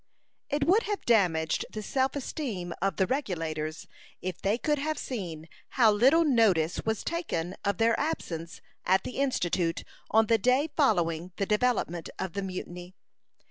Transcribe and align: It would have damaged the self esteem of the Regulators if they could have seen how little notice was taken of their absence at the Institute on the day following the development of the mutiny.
It 0.49 0.63
would 0.65 0.81
have 0.89 1.05
damaged 1.05 1.63
the 1.69 1.83
self 1.83 2.15
esteem 2.15 2.73
of 2.81 2.95
the 2.95 3.05
Regulators 3.05 3.85
if 4.19 4.41
they 4.41 4.57
could 4.57 4.79
have 4.79 4.97
seen 4.97 5.47
how 5.77 5.91
little 5.91 6.25
notice 6.25 6.83
was 6.83 7.03
taken 7.03 7.55
of 7.63 7.77
their 7.77 7.99
absence 7.99 8.61
at 8.83 9.03
the 9.03 9.19
Institute 9.19 9.83
on 10.09 10.25
the 10.25 10.39
day 10.39 10.71
following 10.75 11.33
the 11.35 11.45
development 11.45 12.09
of 12.17 12.33
the 12.33 12.41
mutiny. 12.41 12.95